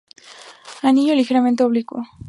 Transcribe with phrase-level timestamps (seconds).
[0.87, 2.01] Anillo ligeramente oblicuo.